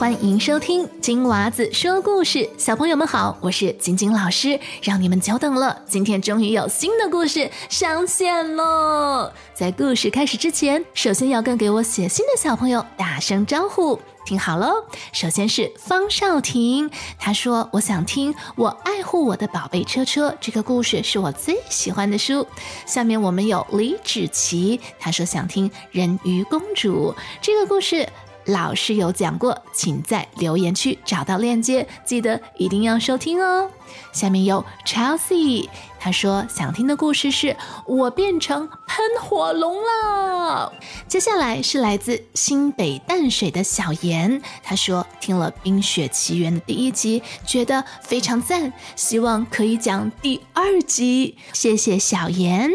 [0.00, 9.30] 欢迎收听金娃子说故事，小朋友们好，我是晶晶老师，让你们久等了，今天终于有新的故事上线喽！
[9.52, 14.72] 在故事开始之前，首先要跟给我写信的小朋友打声招呼，听好喽。
[15.12, 22.46] 首先是方少婷，他说我想听《我爱护我的宝贝车车》这个故事，是我最喜欢的书。
[22.86, 27.12] 下面我们有李芷琪，他说想听《人鱼公主》
[27.42, 28.08] 这个故事。
[28.50, 33.70] 老师有讲过，请在留言区找到链接，记得一定要收听哦。
[34.12, 35.68] 下面有 Chelsea，
[35.98, 40.72] 他说想听的故事是我变成喷火龙了。
[41.08, 51.36] 接下来是来自新北淡水的小严，他说听了《冰雪奇缘》的第一集，觉得非常赞，希望可以讲第二集。
[51.52, 52.70] 谢谢小严。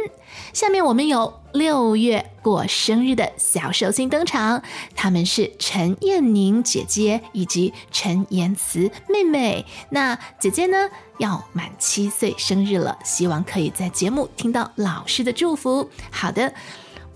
[0.55, 4.63] 下面我们有六月过生日的小寿星登场，
[4.95, 9.65] 他们是陈燕宁姐姐以及陈妍慈妹妹。
[9.89, 15.89] 那姐姐呢要满七岁生日了，希望可以在节目听到老师的祝福。
[16.09, 16.53] 好的。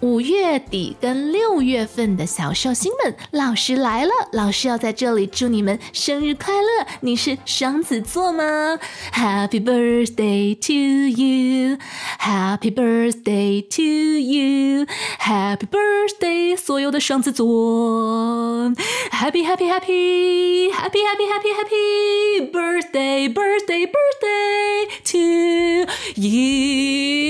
[0.01, 6.87] 五月底跟六月份的小寿星们，老师来了，老师要在这里祝你们生日快乐。
[7.01, 8.79] 你是双子座吗
[9.13, 10.73] ？Happy birthday to
[11.21, 13.81] you，Happy birthday to
[14.21, 17.45] you，Happy birthday，所有的双子座
[19.11, 25.17] ，Happy Happy Happy Happy Happy Happy Happy birthday，birthday birthday to
[26.15, 27.28] you。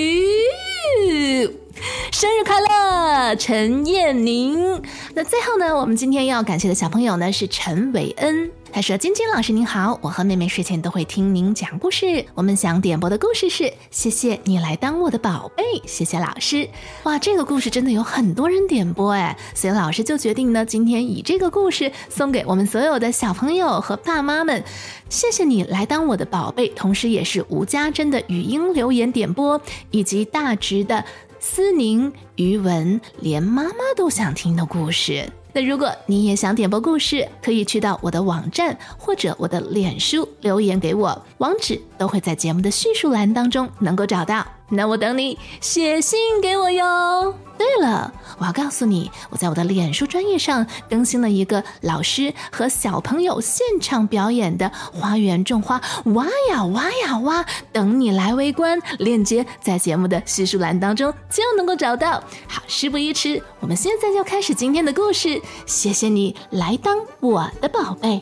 [2.20, 4.82] 生日快乐，陈燕宁。
[5.14, 8.52] 那最后呢，我们今天要感谢的小朋友呢是陈伟恩。
[8.74, 12.26] 他说：“晶晶老师您好，我和妹妹睡前都会听您讲故事。
[12.36, 15.64] 我们想点播的故事是：谢谢你来当我的宝贝。
[15.86, 16.68] 谢谢老师。
[17.04, 24.62] 哇，这个故事真的有很多人点播哎，所以老师就决定呢，今天以这个故事送给我们所有的小朋友和爸妈们。
[25.08, 31.06] 谢谢你来当我的宝贝，同时也是吴家珍的语音留言点播，以及大直的。”
[31.40, 35.28] 思宁、于文，连妈妈都想听的故事。
[35.52, 44.46] 那如果你也想点播故事，可以去到我的网站或者我的脸书留言给我，网址都会在节目的叙述栏当中能够找到。
[44.70, 47.36] 那我等你写信给我哟。
[47.58, 58.80] 对了，我要告诉你，我在我的脸书专业上更新了一个老师和小朋友现场表演的花园种花，挖呀挖呀挖，等你来围观。
[59.00, 62.24] 链接在节目的叙述栏当中就能够找到。
[62.48, 65.42] 好，事不宜迟，我们现在就开始今天的故事。
[65.66, 68.22] 谢谢你来当我的宝贝。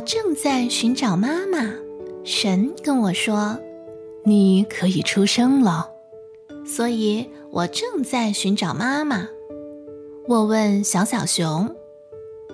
[0.00, 1.74] 正在寻找妈妈，
[2.24, 3.58] 神跟我说
[4.24, 5.90] ：“你可以出生了。”
[6.66, 9.28] 所以，我正在寻找妈妈。
[10.28, 11.74] 我问小小熊：“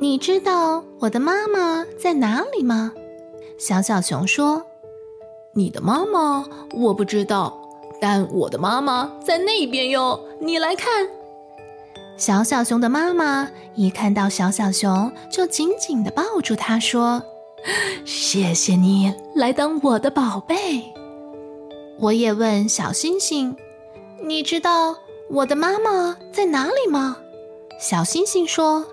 [0.00, 2.92] 你知道我的妈妈在哪里吗？”
[3.58, 4.64] 小小熊说
[5.54, 7.58] ：“你的妈妈我不知道，
[8.00, 10.20] 但我的妈妈在那边哟。
[10.40, 11.08] 你来看。”
[12.16, 17.22] 小小熊的妈妈一看到小小熊，就紧紧地抱住它，说
[18.04, 20.92] ：“谢谢你来当我的宝贝。”
[21.98, 23.56] 我也问小星星
[24.22, 24.96] ：“你知道
[25.30, 27.16] 我的妈妈在哪里吗？”
[27.80, 28.86] 小星星说：“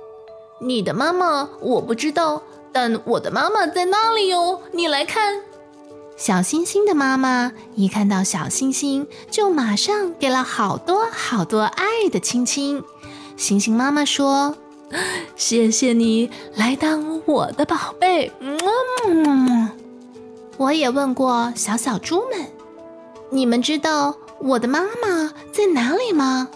[0.61, 4.61] 你的妈妈我不知道，但我的妈妈在那里哟。
[4.71, 5.41] 你来看。”
[6.15, 12.83] 小星星的妈妈一看到小星星，就马上给了好多好多爱的亲亲。
[13.35, 14.55] 星星妈妈说
[15.45, 19.69] ：“谢谢你来当我的宝贝。”嗯，
[20.55, 22.47] 我也问过小小猪们
[23.29, 26.47] ：“你们知道我的妈妈在哪里吗？”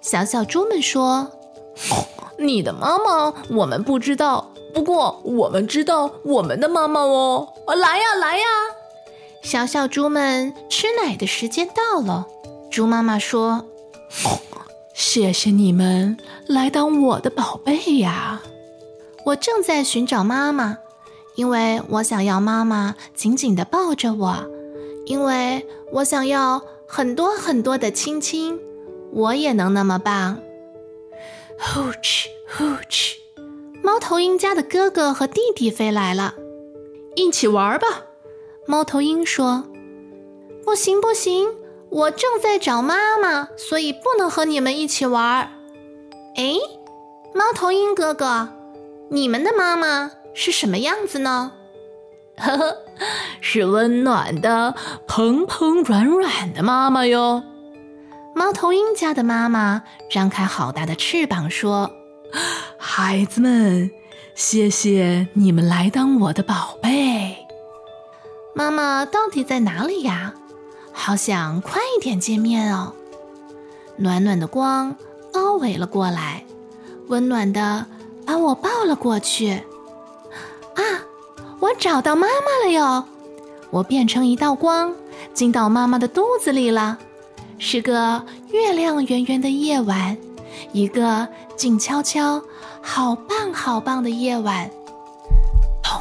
[0.00, 1.30] 小小猪们说：
[2.40, 7.52] “你的妈妈我们不知道，不过我们知道我们的妈妈哦。
[7.66, 8.46] 来呀，来呀！”
[9.44, 12.26] 小小猪们吃奶的时间到了，
[12.70, 13.66] 猪妈妈说。
[15.06, 16.16] 谢谢你们
[16.48, 18.40] 来当我的宝贝呀！
[19.26, 20.78] 我正在寻找妈妈，
[21.34, 24.34] 因为我想要妈妈紧紧地抱着我，
[25.04, 28.58] 因为我想要很多很多的亲亲。
[29.12, 30.38] 我也能那么棒。
[31.60, 33.16] 呼哧呼哧，
[33.82, 36.34] 猫头鹰家的哥哥和弟弟飞来了，
[37.14, 37.86] 一起玩吧。
[38.66, 39.64] 猫头鹰说
[40.64, 41.46] ：“不行，不行。”
[41.94, 45.48] 我正在找妈妈，所以不能和你们一起玩。
[46.34, 46.54] 哎，
[47.32, 48.48] 猫头鹰哥哥，
[49.12, 51.52] 你们的妈妈是什么样子呢？
[52.36, 52.78] 呵呵，
[53.40, 54.74] 是温暖的、
[55.06, 57.44] 蓬蓬软软的妈妈哟。
[58.34, 61.92] 猫头鹰家的妈妈张开好大的翅膀说
[62.76, 63.88] ：“孩子们，
[64.34, 67.36] 谢谢你们来当我的宝贝。
[68.52, 70.34] 妈妈到底在哪里呀？
[70.94, 72.94] 好想快一点见面哦。”
[73.98, 74.96] 暖暖的光
[75.32, 76.44] 包围了过来，
[77.08, 77.84] 温暖的
[78.24, 79.50] 把我抱了过去。
[80.74, 80.82] 啊，
[81.60, 83.04] 我找到妈妈了哟！
[83.70, 84.94] 我变成一道光，
[85.32, 86.98] 进到妈妈的肚子里了。
[87.58, 90.16] 是个月亮圆圆的夜晚，
[90.72, 92.42] 一个静悄悄、
[92.82, 94.68] 好棒好棒的夜晚。
[95.82, 96.00] 砰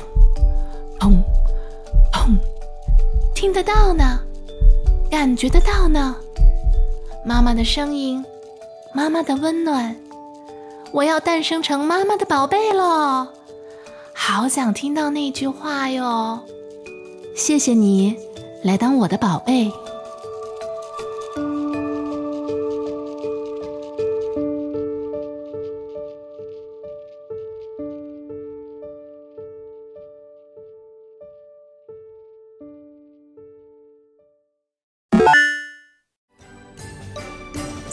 [1.00, 1.12] 砰
[2.12, 2.38] 砰，
[3.36, 4.19] 听得到呢，
[5.13, 6.15] 感觉得到呢。
[7.24, 8.25] 妈妈的声音，
[8.95, 9.95] 妈妈的温暖，
[10.92, 13.31] 我要诞生成妈妈的宝贝了，
[14.12, 16.39] 好想听到那句话哟！
[17.36, 18.18] 谢谢你
[18.63, 19.71] 来当我的宝贝。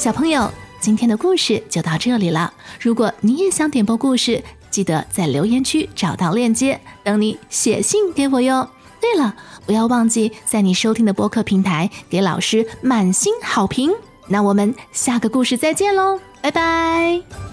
[0.00, 0.50] 小朋友，
[0.80, 2.50] 今天的故事就到这里了。
[2.80, 8.66] 如果你也想点播故事，记得在留言区找到链接，等你写信给我哟。
[8.98, 9.36] 对了，
[9.66, 13.92] 不要忘记在你收听的播客平台给老师满星好评。
[14.26, 17.49] 那我们下个故事再见喽，拜拜。